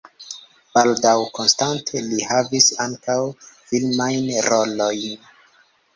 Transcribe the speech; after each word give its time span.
Baldaŭ 0.77 1.11
konstante 1.39 2.01
li 2.07 2.23
havis 2.29 2.71
ankaŭ 2.87 3.19
filmajn 3.51 4.29
rolojn. 4.51 5.29